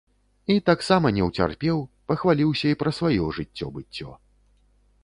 [0.53, 4.09] І таксама не ўцерпеў, пахваліўся і пра сваё жыццё-быццё.